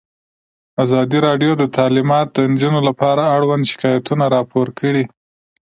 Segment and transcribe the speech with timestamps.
[0.83, 5.03] ازادي راډیو د تعلیمات د نجونو لپاره اړوند شکایتونه راپور کړي.